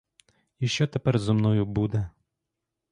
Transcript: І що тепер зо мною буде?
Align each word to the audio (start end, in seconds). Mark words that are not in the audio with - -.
І 0.59 0.67
що 0.67 0.87
тепер 0.87 1.19
зо 1.19 1.33
мною 1.33 1.65
буде? 1.65 2.09